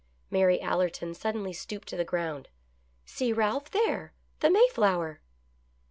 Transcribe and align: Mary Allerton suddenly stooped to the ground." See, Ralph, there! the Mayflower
Mary 0.31 0.59
Allerton 0.59 1.13
suddenly 1.13 1.53
stooped 1.53 1.87
to 1.87 1.95
the 1.95 2.03
ground." 2.03 2.47
See, 3.05 3.31
Ralph, 3.31 3.69
there! 3.69 4.15
the 4.39 4.49
Mayflower 4.49 5.21